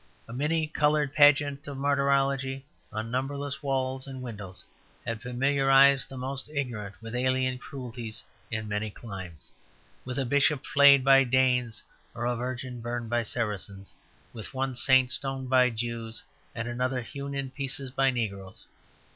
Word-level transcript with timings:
A 0.27 0.33
many 0.33 0.65
coloured 0.65 1.13
pageant 1.13 1.67
of 1.67 1.77
martyrology 1.77 2.65
on 2.91 3.11
numberless 3.11 3.61
walls 3.61 4.07
and 4.07 4.23
windows 4.23 4.65
had 5.05 5.21
familiarized 5.21 6.09
the 6.09 6.17
most 6.17 6.49
ignorant 6.49 6.99
with 7.03 7.13
alien 7.13 7.59
cruelties 7.59 8.23
in 8.49 8.67
many 8.67 8.89
climes; 8.89 9.51
with 10.03 10.17
a 10.17 10.25
bishop 10.25 10.65
flayed 10.65 11.03
by 11.03 11.23
Danes 11.23 11.83
or 12.15 12.25
a 12.25 12.35
virgin 12.35 12.81
burned 12.81 13.11
by 13.11 13.21
Saracens, 13.21 13.93
with 14.33 14.55
one 14.55 14.73
saint 14.73 15.11
stoned 15.11 15.51
by 15.51 15.69
Jews 15.69 16.23
and 16.55 16.67
another 16.67 17.01
hewn 17.03 17.35
in 17.35 17.51
pieces 17.51 17.91
by 17.91 18.09
negroes. 18.09 18.65